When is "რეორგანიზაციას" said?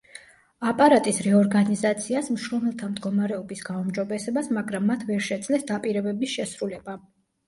1.25-2.29